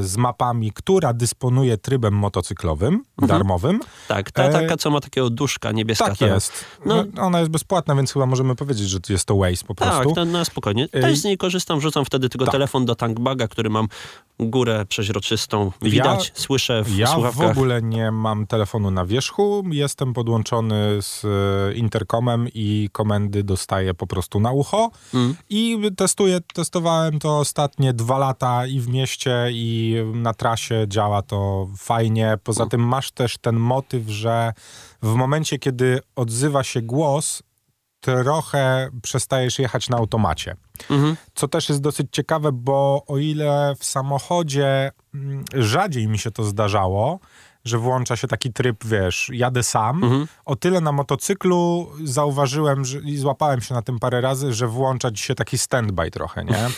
z 0.00 0.16
mapami, 0.16 0.72
która 0.72 1.12
dysponuje 1.12 1.78
trybem 1.78 2.14
motocyklowym, 2.14 2.94
mhm. 2.94 3.28
darmowym. 3.28 3.80
Tak, 4.08 4.30
ta 4.30 4.44
e, 4.44 4.52
taka, 4.52 4.76
co 4.76 4.90
ma 4.90 5.00
takiego 5.00 5.30
duszka 5.30 5.72
niebieska. 5.72 6.06
Tak 6.06 6.20
jest. 6.20 6.64
No, 6.86 7.04
no, 7.14 7.22
ona 7.22 7.38
jest 7.38 7.50
bezpłatna, 7.50 7.94
więc 7.94 8.12
chyba 8.12 8.26
możemy 8.26 8.54
powiedzieć, 8.54 8.88
że 8.88 8.98
jest 9.08 9.24
to 9.24 9.36
Waze 9.36 9.64
po 9.66 9.74
prostu. 9.74 10.14
Tak, 10.14 10.16
no, 10.16 10.24
no 10.24 10.44
spokojnie. 10.44 10.88
E, 10.92 11.00
Też 11.00 11.18
z 11.18 11.24
niej 11.24 11.38
korzystam, 11.38 11.78
wrzucam 11.78 12.04
wtedy 12.04 12.28
tylko 12.28 12.44
tak. 12.44 12.52
telefon 12.52 12.86
do 12.86 12.94
tankbaga, 12.94 13.48
który 13.48 13.70
mam 13.70 13.88
górę 14.40 14.86
przeźroczystą. 14.88 15.72
Widać, 15.82 16.28
ja, 16.28 16.34
słyszę 16.34 16.82
w 16.84 16.96
Ja 16.96 17.06
słuchawkach. 17.06 17.48
w 17.48 17.50
ogóle 17.50 17.82
nie 17.82 18.10
mam 18.10 18.46
telefonu 18.46 18.90
na 18.90 19.06
wierzchu. 19.06 19.64
Jestem 19.70 20.12
podłączony 20.12 21.02
z 21.02 21.26
interkomem 21.76 22.48
i 22.54 22.88
komendy 22.92 23.42
dostaję 23.42 23.94
po 23.94 24.06
prostu 24.06 24.40
na 24.40 24.52
ucho. 24.52 24.90
Mm. 25.14 25.34
I 25.50 25.78
testuję, 25.96 26.40
testowałem 26.54 27.18
to 27.18 27.38
ostatnie 27.38 27.92
dwa 27.92 28.18
lata 28.18 28.66
i 28.66 28.80
w 28.80 28.88
mieście 28.88 29.31
i 29.50 29.96
na 30.14 30.34
trasie 30.34 30.84
działa 30.88 31.22
to 31.22 31.68
fajnie. 31.76 32.38
Poza 32.44 32.66
tym 32.66 32.80
masz 32.80 33.10
też 33.10 33.38
ten 33.38 33.56
motyw, 33.56 34.08
że 34.08 34.52
w 35.02 35.14
momencie, 35.14 35.58
kiedy 35.58 36.00
odzywa 36.16 36.64
się 36.64 36.82
głos, 36.82 37.42
trochę 38.00 38.90
przestajesz 39.02 39.58
jechać 39.58 39.88
na 39.88 39.96
automacie. 39.96 40.56
Mhm. 40.90 41.16
Co 41.34 41.48
też 41.48 41.68
jest 41.68 41.80
dosyć 41.80 42.06
ciekawe, 42.12 42.52
bo 42.52 43.04
o 43.06 43.18
ile 43.18 43.74
w 43.78 43.84
samochodzie 43.84 44.92
mm, 45.14 45.44
rzadziej 45.54 46.08
mi 46.08 46.18
się 46.18 46.30
to 46.30 46.44
zdarzało, 46.44 47.20
że 47.64 47.78
włącza 47.78 48.16
się 48.16 48.28
taki 48.28 48.52
tryb, 48.52 48.84
wiesz, 48.84 49.30
jadę 49.32 49.62
sam. 49.62 50.04
Mhm. 50.04 50.26
O 50.44 50.56
tyle 50.56 50.80
na 50.80 50.92
motocyklu 50.92 51.90
zauważyłem 52.04 52.84
że, 52.84 52.98
i 52.98 53.16
złapałem 53.16 53.60
się 53.60 53.74
na 53.74 53.82
tym 53.82 53.98
parę 53.98 54.20
razy, 54.20 54.52
że 54.54 54.68
włącza 54.68 55.10
ci 55.10 55.24
się 55.24 55.34
taki 55.34 55.58
standby 55.58 56.10
trochę, 56.10 56.44
nie? 56.44 56.68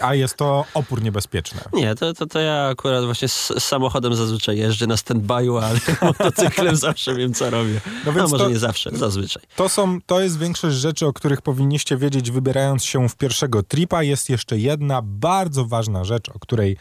A 0.00 0.14
jest 0.14 0.36
to 0.36 0.64
opór 0.74 1.02
niebezpieczny. 1.02 1.60
Nie, 1.72 1.94
to, 1.94 2.14
to, 2.14 2.26
to 2.26 2.40
ja 2.40 2.68
akurat 2.68 3.04
właśnie 3.04 3.28
z, 3.28 3.46
z 3.48 3.64
samochodem 3.64 4.14
zazwyczaj 4.14 4.58
jeżdżę 4.58 4.86
na 4.86 4.94
standby'u, 4.94 5.64
ale 5.64 5.78
motocyklem 6.08 6.76
zawsze 6.76 7.14
wiem, 7.14 7.34
co 7.34 7.50
robię. 7.50 7.80
No 8.06 8.12
No, 8.12 8.22
może 8.28 8.44
to- 8.44 8.50
nie 8.50 8.58
zawsze, 8.58 8.90
zazwyczaj. 8.92 9.42
To, 9.56 9.68
są, 9.68 9.98
to 10.06 10.20
jest 10.20 10.38
większość 10.38 10.76
rzeczy, 10.76 11.06
o 11.06 11.12
których 11.12 11.42
powinniście 11.42 11.96
wiedzieć, 11.96 12.30
wybierając 12.30 12.84
się 12.84 13.08
w 13.08 13.16
pierwszego 13.16 13.62
tripa. 13.62 14.02
Jest 14.02 14.30
jeszcze 14.30 14.58
jedna 14.58 15.00
bardzo 15.04 15.64
ważna 15.64 16.04
rzecz, 16.04 16.28
o 16.28 16.38
której 16.38 16.76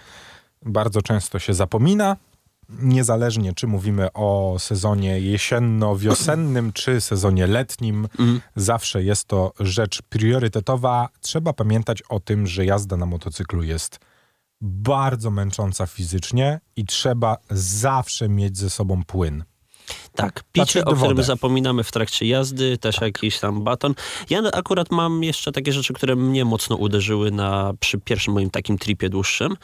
bardzo 0.65 1.01
często 1.01 1.39
się 1.39 1.53
zapomina. 1.53 2.17
Niezależnie, 2.79 3.53
czy 3.53 3.67
mówimy 3.67 4.13
o 4.13 4.55
sezonie 4.59 5.19
jesienno-wiosennym, 5.21 6.73
czy 6.73 7.01
sezonie 7.01 7.47
letnim, 7.47 8.07
Mhm. 8.19 8.41
zawsze 8.55 9.03
jest 9.03 9.25
to 9.27 9.53
rzecz 9.59 10.01
priorytetowa. 10.01 11.09
Trzeba 11.21 11.53
pamiętać 11.53 12.01
o 12.09 12.19
tym, 12.19 12.47
że 12.47 12.65
jazda 12.65 12.97
na 12.97 13.05
motocyklu 13.05 13.63
jest 13.63 13.99
bardzo 14.61 15.31
męcząca 15.31 15.85
fizycznie 15.85 16.59
i 16.75 16.85
trzeba 16.85 17.37
zawsze 17.49 18.29
mieć 18.29 18.57
ze 18.57 18.69
sobą 18.69 19.03
płyn. 19.03 19.43
Tak, 20.15 20.43
picie, 20.51 20.85
o 20.85 20.95
którym 20.95 21.23
zapominamy 21.23 21.83
w 21.83 21.91
trakcie 21.91 22.25
jazdy, 22.27 22.77
też 22.77 23.01
jakiś 23.01 23.39
tam 23.39 23.63
baton. 23.63 23.95
Ja 24.29 24.41
akurat 24.53 24.91
mam 24.91 25.23
jeszcze 25.23 25.51
takie 25.51 25.73
rzeczy, 25.73 25.93
które 25.93 26.15
mnie 26.15 26.45
mocno 26.45 26.75
uderzyły 26.75 27.31
na, 27.31 27.73
przy 27.79 27.97
pierwszym 27.97 28.33
moim 28.33 28.49
takim 28.49 28.77
tripie 28.77 29.09
dłuższym. 29.09 29.57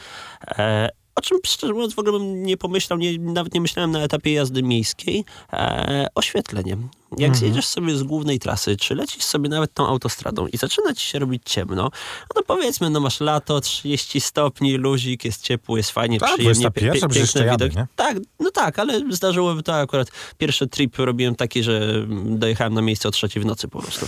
E, 0.48 0.90
o 1.18 1.22
czym 1.22 1.38
szczerze 1.46 1.74
mówiąc 1.74 1.94
w 1.94 2.00
ogóle 2.00 2.20
bym 2.20 2.44
nie 2.44 2.58
pomyślał, 2.58 3.00
nie, 3.00 3.20
nawet 3.20 3.54
nie 3.54 3.62
myślałem 3.62 3.92
na 3.92 4.00
etapie 4.00 4.34
jazdy 4.34 4.64
miejskiej. 4.64 5.26
E, 5.54 6.08
oświetlenie. 6.16 6.78
Jak 7.18 7.36
zjedziesz 7.36 7.66
sobie 7.66 7.98
z 7.98 8.04
głównej 8.04 8.40
trasy, 8.40 8.78
czy 8.78 8.96
lecisz 8.96 9.24
sobie 9.24 9.50
nawet 9.50 9.74
tą 9.74 9.88
autostradą 9.88 10.48
i 10.48 10.58
zaczyna 10.58 10.94
ci 10.94 11.08
się 11.08 11.20
robić 11.20 11.42
ciemno, 11.46 11.92
no 12.36 12.42
powiedzmy, 12.48 12.90
no 12.90 13.00
masz 13.00 13.20
lato, 13.20 13.62
30 13.62 14.22
stopni, 14.22 14.78
luzik, 14.78 15.26
jest 15.26 15.42
ciepło, 15.42 15.78
jest 15.78 15.92
fajnie, 15.92 16.20
Tak, 16.20 16.34
przyjemnie, 16.34 16.62
21, 16.62 16.94
pie- 16.94 17.00
przecież 17.00 17.18
jeszcze 17.22 17.46
jadę, 17.46 17.70
nie? 17.70 17.88
tak, 17.96 18.18
no 18.40 18.52
tak, 18.52 18.80
ale 18.80 19.02
zdarzyłoby 19.10 19.64
to 19.64 19.76
akurat. 19.76 20.08
Pierwszy 20.38 20.68
trip 20.68 20.98
robiłem 20.98 21.36
taki, 21.36 21.64
że 21.64 22.06
dojechałem 22.26 22.74
na 22.74 22.82
miejsce 22.82 23.08
o 23.08 23.12
trzeciej 23.12 23.44
w 23.44 23.46
nocy 23.46 23.68
po 23.68 23.82
prostu. 23.82 24.08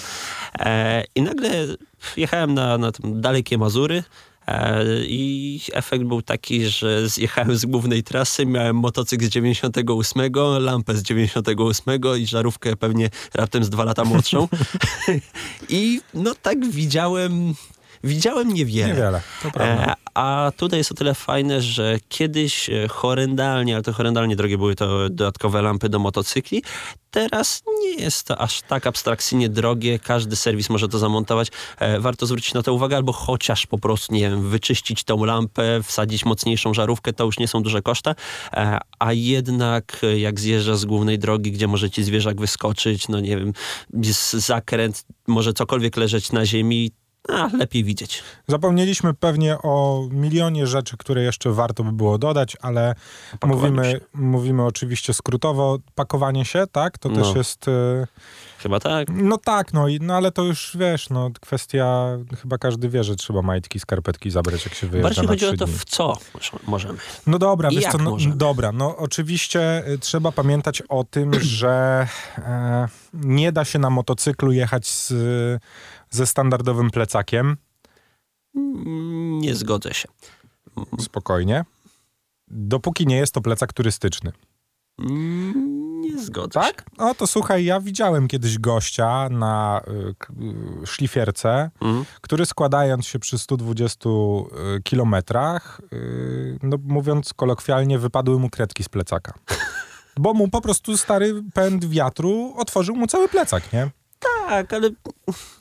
E, 0.59 1.03
I 1.15 1.21
nagle 1.21 1.67
jechałem 2.17 2.53
na, 2.53 2.77
na 2.77 2.91
dalekie 3.03 3.57
Mazury. 3.57 4.03
E, 4.49 4.85
I 5.05 5.61
efekt 5.73 6.03
był 6.03 6.21
taki, 6.21 6.65
że 6.65 7.09
zjechałem 7.09 7.57
z 7.57 7.65
głównej 7.65 8.03
trasy, 8.03 8.45
miałem 8.45 8.75
motocykl 8.75 9.25
z 9.25 9.29
98, 9.29 10.31
lampę 10.59 10.95
z 10.95 11.03
98 11.03 11.99
i 12.19 12.27
żarówkę 12.27 12.75
pewnie 12.75 13.09
raptem 13.33 13.63
z 13.63 13.69
dwa 13.69 13.83
lata 13.83 14.05
młodszą. 14.05 14.47
I 15.69 16.01
no 16.13 16.35
tak 16.41 16.69
widziałem, 16.69 17.53
widziałem 18.03 18.53
niewiele. 18.53 18.87
Niewiele, 18.87 19.21
to 19.43 19.51
prawda. 19.51 19.93
E, 19.93 19.95
a 20.13 20.51
tutaj 20.57 20.79
jest 20.79 20.91
o 20.91 20.95
tyle 20.95 21.13
fajne, 21.13 21.61
że 21.61 21.97
kiedyś 22.09 22.69
e, 22.69 22.87
horrendalnie, 22.87 23.75
ale 23.75 23.83
to 23.83 23.93
horrendalnie 23.93 24.35
drogie 24.35 24.57
były 24.57 24.75
to 24.75 25.09
dodatkowe 25.09 25.61
lampy 25.61 25.89
do 25.89 25.99
motocykli. 25.99 26.63
Teraz 27.11 27.63
nie 27.83 27.93
jest 28.03 28.27
to 28.27 28.37
aż 28.37 28.61
tak 28.61 28.87
abstrakcyjnie 28.87 29.49
drogie. 29.49 29.99
Każdy 29.99 30.35
serwis 30.35 30.69
może 30.69 30.87
to 30.87 30.99
zamontować. 30.99 31.47
E, 31.77 31.99
warto 31.99 32.25
zwrócić 32.25 32.53
na 32.53 32.63
to 32.63 32.73
uwagę, 32.73 32.95
albo 32.95 33.13
chociaż 33.13 33.67
po 33.67 33.77
prostu, 33.77 34.13
nie 34.13 34.21
wiem, 34.21 34.49
wyczyścić 34.49 35.03
tą 35.03 35.23
lampę, 35.23 35.83
wsadzić 35.83 36.25
mocniejszą 36.25 36.73
żarówkę, 36.73 37.13
to 37.13 37.25
już 37.25 37.39
nie 37.39 37.47
są 37.47 37.63
duże 37.63 37.81
koszta. 37.81 38.15
A 38.99 39.13
jednak 39.13 40.01
jak 40.17 40.39
zjeżdża 40.39 40.75
z 40.75 40.85
głównej 40.85 41.19
drogi, 41.19 41.51
gdzie 41.51 41.67
może 41.67 41.89
ci 41.89 42.03
zwierzak 42.03 42.39
wyskoczyć, 42.39 43.07
no 43.07 43.19
nie 43.19 43.37
wiem, 43.37 43.53
jest 43.93 44.33
zakręt, 44.33 45.05
może 45.27 45.53
cokolwiek 45.53 45.97
leżeć 45.97 46.31
na 46.31 46.45
ziemi, 46.45 46.91
a, 47.27 47.49
lepiej 47.57 47.83
widzieć. 47.83 48.23
Zapomnieliśmy 48.47 49.13
pewnie 49.13 49.57
o 49.57 50.07
milionie 50.11 50.67
rzeczy, 50.67 50.97
które 50.97 51.23
jeszcze 51.23 51.51
warto 51.51 51.83
by 51.83 51.91
było 51.91 52.17
dodać, 52.17 52.57
ale 52.61 52.95
mówimy, 53.45 53.91
się. 53.91 53.99
mówimy 54.13 54.65
oczywiście 54.65 55.13
skrótowo. 55.13 55.77
Pakowanie 55.95 56.45
się, 56.45 56.63
tak? 56.71 56.97
To 56.97 57.09
No. 57.09 57.15
też 57.15 57.35
jest... 57.35 57.67
y, 57.67 58.07
Chyba 58.59 58.79
tak. 58.79 59.07
No 59.13 59.37
tak, 59.37 59.73
no, 59.73 59.87
i, 59.87 59.99
no 60.01 60.15
ale 60.15 60.31
to 60.31 60.43
już 60.43 60.77
wiesz, 60.79 61.09
no 61.09 61.29
kwestia, 61.41 62.07
chyba 62.41 62.57
każdy 62.57 62.89
wie, 62.89 63.03
że 63.03 63.15
trzeba 63.15 63.41
majtki, 63.41 63.79
skarpetki 63.79 64.31
zabrać, 64.31 64.65
jak 64.65 64.73
się 64.73 64.87
wyjeżdża 64.87 65.09
Bardziej 65.09 65.27
chodzi 65.27 65.45
o 65.45 65.57
to, 65.57 65.65
dni. 65.65 65.77
w 65.77 65.85
co 65.85 66.17
może- 66.33 66.51
możemy. 66.67 66.99
No 67.27 67.39
dobra, 67.39 67.69
I 67.69 67.75
wiesz 67.75 67.85
co, 67.91 67.97
no, 67.97 68.17
dobra, 68.35 68.71
no 68.71 68.97
oczywiście 68.97 69.87
y, 69.87 69.97
trzeba 69.99 70.31
pamiętać 70.31 70.81
o 70.89 71.03
tym, 71.03 71.31
że 71.59 72.07
e, 72.37 72.87
nie 73.13 73.51
da 73.51 73.65
się 73.65 73.79
na 73.79 73.89
motocyklu 73.89 74.51
jechać 74.51 74.87
z, 74.87 75.13
ze 76.09 76.27
standardowym 76.27 76.91
plecakiem, 76.91 77.57
Nie 79.41 79.55
zgodzę 79.55 79.93
się. 79.93 80.07
spokojnie, 80.99 81.65
dopóki 82.47 83.07
nie 83.07 83.17
jest 83.17 83.33
to 83.33 83.41
plecak 83.41 83.73
turystyczny. 83.73 84.31
Mm, 84.99 85.78
Zgodzę 86.25 86.59
się. 86.59 86.65
Tak? 86.67 86.83
No 86.97 87.15
to 87.15 87.27
słuchaj, 87.27 87.65
ja 87.65 87.79
widziałem 87.79 88.27
kiedyś 88.27 88.59
gościa 88.59 89.29
na 89.29 89.81
y, 89.87 89.91
y, 90.83 90.87
szlifierce, 90.87 91.71
Mhm. 91.81 92.05
który 92.21 92.45
składając 92.45 93.05
się 93.07 93.19
przy 93.19 93.37
120 93.39 94.09
y, 94.09 94.81
kilometrach, 94.83 95.81
y, 95.93 96.57
no 96.63 96.77
mówiąc 96.83 97.33
kolokwialnie, 97.33 97.99
wypadły 97.99 98.39
mu 98.39 98.49
kredki 98.49 98.83
z 98.83 98.89
plecaka. 98.89 99.33
Bo 100.17 100.33
mu 100.33 100.47
po 100.47 100.61
prostu 100.61 100.97
stary 100.97 101.43
pęd 101.53 101.85
wiatru 101.85 102.53
otworzył 102.57 102.95
mu 102.95 103.07
cały 103.07 103.27
plecak, 103.29 103.73
nie? 103.73 103.89
Tak, 104.49 104.73
ale 104.73 104.89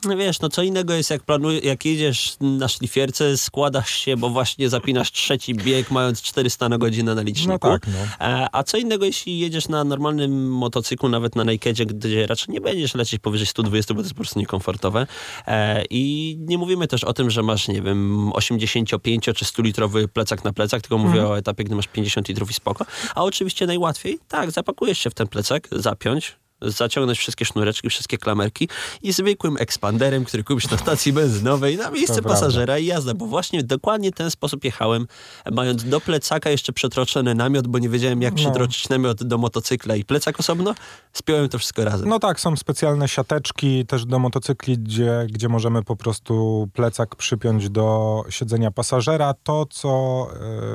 no 0.05 0.17
wiesz, 0.17 0.39
no 0.39 0.49
co 0.49 0.63
innego 0.63 0.93
jest 0.93 1.09
jak 1.09 1.23
planujesz, 1.23 1.63
jak 1.63 1.85
jedziesz 1.85 2.37
na 2.41 2.67
szlifierce, 2.67 3.37
składasz 3.37 3.89
się, 3.89 4.17
bo 4.17 4.29
właśnie 4.29 4.69
zapinasz 4.69 5.11
trzeci 5.11 5.55
bieg, 5.55 5.91
mając 5.91 6.21
400 6.21 6.69
na 6.69 6.77
godzinę 6.77 7.15
na 7.15 7.21
liczniku. 7.21 7.51
No 7.51 7.59
tak, 7.59 7.87
no. 7.87 8.25
E, 8.25 8.47
A 8.51 8.63
co 8.63 8.77
innego, 8.77 9.05
jeśli 9.05 9.39
jedziesz 9.39 9.67
na 9.67 9.83
normalnym 9.83 10.51
motocyklu, 10.51 11.09
nawet 11.09 11.35
na 11.35 11.43
nakedzie, 11.43 11.85
gdzie 11.85 12.27
raczej 12.27 12.53
nie 12.53 12.61
będziesz 12.61 12.95
lecieć 12.95 13.21
powyżej 13.21 13.47
120, 13.47 13.93
bo 13.93 13.99
to 13.99 14.03
jest 14.03 14.13
po 14.13 14.17
prostu 14.17 14.39
niekomfortowe. 14.39 15.07
E, 15.47 15.83
I 15.89 16.35
nie 16.39 16.57
mówimy 16.57 16.87
też 16.87 17.03
o 17.03 17.13
tym, 17.13 17.29
że 17.29 17.43
masz, 17.43 17.67
nie 17.67 17.81
wiem, 17.81 18.31
85 18.33 19.29
czy 19.35 19.45
100 19.45 19.61
litrowy 19.61 20.07
plecak 20.07 20.43
na 20.43 20.53
plecak, 20.53 20.81
tylko 20.81 20.97
mówię 20.97 21.27
o 21.27 21.37
etapie, 21.37 21.63
gdy 21.63 21.75
masz 21.75 21.87
50 21.87 22.27
litrów 22.27 22.51
i 22.51 22.53
spoko. 22.53 22.85
A 23.15 23.23
oczywiście 23.23 23.67
najłatwiej, 23.67 24.19
tak, 24.27 24.51
zapakujesz 24.51 24.99
się 24.99 25.09
w 25.09 25.13
ten 25.13 25.27
plecak, 25.27 25.67
zapiąć, 25.71 26.35
zaciągnąć 26.61 27.19
wszystkie 27.19 27.45
sznureczki, 27.45 27.89
wszystkie 27.89 28.17
klamerki 28.17 28.69
i 29.01 29.13
zwykłym 29.13 29.57
ekspanderem, 29.59 30.25
który 30.25 30.43
kupisz 30.43 30.71
na 30.71 30.77
stacji 30.77 31.13
benzynowej 31.13 31.77
na 31.77 31.91
miejsce 31.91 32.15
To 32.15 32.21
prawda. 32.21 32.39
pasażera 32.39 32.77
i 32.77 32.85
jazda, 32.85 33.13
bo 33.13 33.25
właśnie 33.25 33.63
dokładnie 33.63 34.11
w 34.11 34.15
ten 34.15 34.31
sposób 34.31 34.63
jechałem, 34.63 35.07
mając 35.51 35.83
do 35.83 36.01
plecaka 36.01 36.49
jeszcze 36.49 36.73
przetroczony 36.73 37.35
namiot, 37.35 37.67
bo 37.67 37.79
nie 37.79 37.89
wiedziałem 37.89 38.21
jak 38.21 38.33
No. 38.33 38.37
przytroczyć 38.37 38.89
namiot 38.89 39.23
do 39.23 39.37
motocykla 39.37 39.95
i 39.95 40.05
plecak 40.05 40.39
osobno, 40.39 40.75
spiąłem 41.13 41.49
to 41.49 41.57
wszystko 41.57 41.85
razem. 41.85 42.09
No 42.09 42.19
tak, 42.19 42.39
są 42.39 42.55
specjalne 42.57 43.07
siateczki 43.07 43.85
też 43.85 44.05
do 44.05 44.19
motocykli, 44.19 44.77
gdzie, 44.77 45.27
gdzie 45.31 45.49
możemy 45.49 45.83
po 45.83 45.95
prostu 45.95 46.67
plecak 46.73 47.15
przypiąć 47.15 47.69
do 47.69 48.23
siedzenia 48.29 48.71
pasażera. 48.71 49.33
To, 49.43 49.65
co 49.65 50.27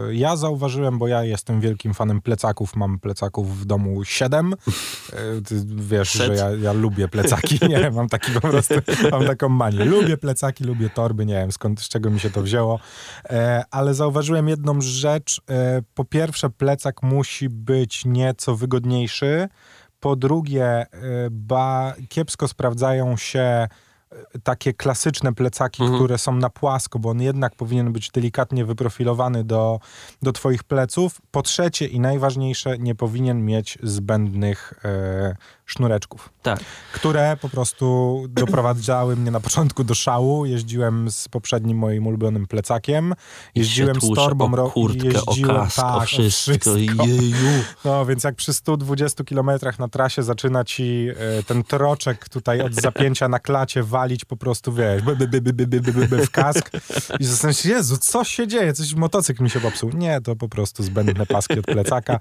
e, 0.08 0.14
ja 0.14 0.36
zauważyłem, 0.36 0.98
bo 0.98 1.08
ja 1.08 1.24
jestem 1.24 1.60
wielkim 1.60 1.94
fanem 1.94 2.20
plecaków, 2.20 2.76
mam 2.76 2.98
plecaków 2.98 3.60
w 3.60 3.64
domu 3.64 4.04
siedem. 4.04 4.54
E, 5.12 5.40
ty 5.42 5.64
wiesz, 5.78 6.10
Set. 6.12 6.26
że 6.26 6.34
ja, 6.34 6.50
ja 6.50 6.72
lubię 6.72 7.08
plecaki, 7.08 7.58
nie 7.68 7.90
mam 7.90 8.08
taki 8.08 8.32
po 8.32 8.40
prostu, 8.40 8.74
mam 9.10 9.26
taką 9.26 9.48
manię. 9.48 9.84
Lubię 9.84 10.16
plecaki, 10.16 10.64
lubię 10.64 10.90
torby, 10.90 11.26
nie 11.26 11.34
wiem 11.34 11.52
skąd, 11.52 11.80
z 11.80 11.88
czego 11.88 12.10
mi 12.10 12.20
się 12.20 12.30
to 12.30 12.42
wzięło. 12.42 12.80
E, 13.30 13.64
ale 13.70 13.94
zauważyłem 13.94 14.48
jedną 14.48 14.80
rzecz. 14.80 15.40
E, 15.50 15.82
po 15.94 16.04
pierwsze, 16.04 16.50
plecak 16.50 17.02
musi 17.02 17.48
być 17.48 18.04
nieco 18.04 18.56
wygodniejszy. 18.56 19.48
Po 20.00 20.16
drugie, 20.16 20.64
e, 20.66 20.86
ba, 21.30 21.94
kiepsko 22.08 22.48
sprawdzają 22.48 23.16
się 23.16 23.40
e, 23.40 23.68
takie 24.42 24.72
klasyczne 24.74 25.34
plecaki, 25.34 25.82
Mhm. 25.82 25.98
które 26.00 26.18
są 26.18 26.36
na 26.36 26.50
płasko, 26.50 26.98
bo 26.98 27.10
on 27.10 27.20
jednak 27.22 27.54
powinien 27.54 27.92
być 27.92 28.10
delikatnie 28.10 28.64
wyprofilowany 28.64 29.44
do, 29.44 29.80
do 30.22 30.32
twoich 30.32 30.64
pleców. 30.64 31.20
Po 31.30 31.42
trzecie 31.42 31.86
i 31.86 32.00
najważniejsze, 32.00 32.78
nie 32.78 32.94
powinien 32.94 33.44
mieć 33.44 33.78
zbędnych 33.82 34.74
e, 34.84 35.36
sznureczków. 35.66 36.30
Tak. 36.42 36.60
Które 36.92 37.36
po 37.40 37.48
prostu 37.48 38.24
doprowadzały 38.28 39.16
mnie 39.16 39.30
na 39.30 39.40
początku 39.40 39.84
do 39.84 39.94
szału. 39.94 40.46
Jeździłem 40.46 41.10
z 41.10 41.28
poprzednim 41.28 41.78
moim 41.78 42.06
ulubionym 42.06 42.46
plecakiem. 42.46 43.14
Jeździłem 43.54 43.96
tłusz, 43.96 44.18
z 44.18 44.22
torbą 44.22 44.54
o 44.54 44.70
kurtkę, 44.70 45.06
jeździłem, 45.06 45.56
o 45.56 45.60
kask, 45.60 45.76
tak, 45.76 45.96
o 45.96 46.00
wszystko. 46.00 46.70
O 46.70 46.74
wszystko. 46.74 47.06
Jeju. 47.06 47.62
No 47.84 48.06
więc 48.06 48.24
jak 48.24 48.34
przy 48.34 48.52
120 48.52 49.24
km 49.24 49.50
na 49.78 49.88
trasie 49.88 50.22
zaczyna 50.22 50.64
ci 50.64 51.08
e, 51.38 51.42
ten 51.42 51.64
troczek 51.64 52.28
tutaj 52.28 52.60
od 52.60 52.74
zapięcia 52.74 53.28
na 53.28 53.38
klacie 53.38 53.82
walić 53.82 54.24
po 54.24 54.36
prostu, 54.36 54.72
wiesz, 54.72 55.02
by, 55.02 55.16
by, 55.16 55.26
by, 55.28 55.52
by, 55.52 55.66
by, 55.66 56.08
by, 56.08 56.26
w 56.26 56.30
kask 56.30 56.70
i 57.20 57.24
zastanawiasz 57.24 57.62
się, 57.62 57.68
Jezu, 57.68 57.96
co 57.96 58.24
się 58.24 58.46
dzieje? 58.46 58.72
Coś 58.72 58.94
motocykl 58.94 59.42
mi 59.42 59.50
się 59.50 59.60
popsuł. 59.60 59.90
Nie, 59.90 60.20
to 60.20 60.36
po 60.36 60.48
prostu 60.48 60.82
zbędne 60.82 61.26
paski 61.26 61.58
od 61.58 61.66
plecaka. 61.66 62.18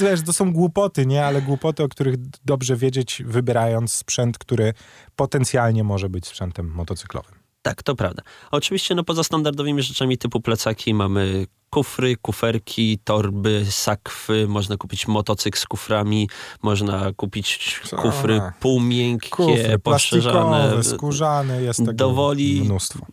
Wiesz, 0.00 0.22
to 0.22 0.32
są 0.32 0.52
głupoty, 0.52 1.06
nie? 1.06 1.26
Ale 1.26 1.42
głupoty, 1.42 1.82
o 1.82 1.88
których 1.88 2.14
dobrze 2.44 2.76
wiem 2.76 2.83
wiedzieć, 2.84 3.22
wybierając 3.26 3.92
sprzęt, 3.92 4.38
który 4.38 4.72
potencjalnie 5.16 5.84
może 5.84 6.08
być 6.08 6.26
sprzętem 6.26 6.66
motocyklowym. 6.74 7.34
Tak, 7.62 7.82
to 7.82 7.94
prawda. 7.96 8.22
Oczywiście 8.50 8.94
no, 8.94 9.04
poza 9.04 9.24
standardowymi 9.24 9.82
rzeczami 9.82 10.18
typu 10.18 10.40
plecaki 10.40 10.94
mamy 10.94 11.46
kufry, 11.70 12.16
kuferki, 12.16 12.98
torby, 13.04 13.66
sakwy, 13.70 14.46
można 14.48 14.76
kupić 14.76 15.08
motocykl 15.08 15.58
z 15.58 15.64
kuframi, 15.66 16.28
można 16.62 17.12
kupić 17.16 17.80
Co? 17.84 17.96
kufry 17.96 18.40
półmiękkie, 18.60 19.28
Kufry, 19.30 19.78
poszerzane. 19.78 20.84
skórzane, 20.84 21.62
jest 21.62 21.78
tego 21.78 21.92
Dowoli- 21.92 22.64
mnóstwo. 22.64 23.06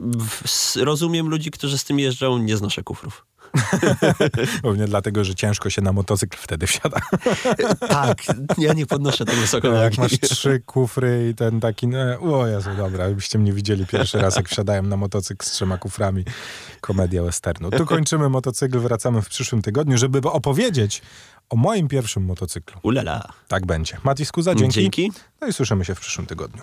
W- 0.00 0.76
Rozumiem 0.76 1.28
ludzi, 1.28 1.50
którzy 1.50 1.78
z 1.78 1.84
tym 1.84 1.98
jeżdżą, 1.98 2.38
nie 2.38 2.56
znoszę 2.56 2.82
kufrów. 2.82 3.26
Pewnie 4.62 4.84
dlatego, 4.84 5.24
że 5.24 5.34
ciężko 5.34 5.70
się 5.70 5.82
na 5.82 5.92
motocykl 5.92 6.36
wtedy 6.40 6.66
wsiada. 6.66 7.00
Tak, 7.88 8.22
ja 8.58 8.72
nie 8.72 8.86
podnoszę 8.86 9.24
tego 9.24 9.40
wysoko. 9.40 9.70
No, 9.70 9.76
jak 9.76 9.98
masz 9.98 10.20
trzy 10.20 10.60
kufry 10.66 11.28
i 11.30 11.34
ten 11.34 11.60
taki, 11.60 11.88
no, 11.88 11.98
o 12.20 12.46
Jezu, 12.46 12.70
dobra, 12.76 13.10
byście 13.10 13.38
mnie 13.38 13.52
widzieli 13.52 13.86
pierwszy 13.86 14.18
raz, 14.18 14.36
jak 14.36 14.48
wsiadałem 14.48 14.88
na 14.88 14.96
motocykl 14.96 15.46
z 15.46 15.50
trzema 15.50 15.78
kuframi. 15.78 16.24
Komedia 16.80 17.22
westernu. 17.22 17.70
Tu 17.70 17.86
kończymy 17.86 18.28
motocykl, 18.28 18.78
wracamy 18.78 19.22
w 19.22 19.28
przyszłym 19.28 19.62
tygodniu, 19.62 19.98
żeby 19.98 20.18
opowiedzieć 20.18 21.02
o 21.50 21.56
moim 21.56 21.88
pierwszym 21.88 22.24
motocyklu. 22.24 22.80
Ulala. 22.82 23.32
Tak 23.48 23.66
będzie. 23.66 23.96
Mati 24.04 24.26
Skuza, 24.26 24.54
dzięki. 24.54 24.80
Dzięki. 24.80 25.12
No 25.40 25.46
i 25.46 25.52
słyszymy 25.52 25.84
się 25.84 25.94
w 25.94 26.00
przyszłym 26.00 26.26
tygodniu. 26.26 26.62